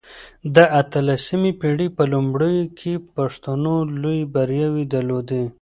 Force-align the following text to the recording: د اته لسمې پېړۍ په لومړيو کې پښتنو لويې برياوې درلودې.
د 0.55 0.57
اته 0.79 0.99
لسمې 1.09 1.51
پېړۍ 1.59 1.87
په 1.97 2.03
لومړيو 2.13 2.65
کې 2.79 2.93
پښتنو 3.15 3.75
لويې 4.01 4.29
برياوې 4.35 4.83
درلودې. 4.93 5.43